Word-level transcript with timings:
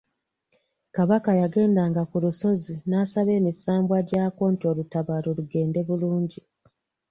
Kabaka 0.95 1.29
yagendanga 1.41 2.01
ku 2.09 2.15
lusozi 2.23 2.73
n’asaba 2.89 3.31
emisambwa 3.39 3.97
gyakwo 4.09 4.43
nti 4.53 4.63
olutabaalo 4.71 5.29
lugende 5.37 5.79
bulungi. 5.87 6.41